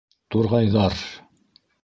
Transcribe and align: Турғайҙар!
Турғайҙар! 0.35 0.97